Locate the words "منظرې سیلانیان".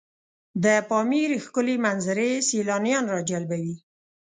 1.85-3.05